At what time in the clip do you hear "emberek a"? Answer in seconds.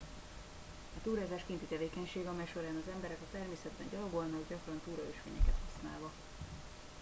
2.93-3.25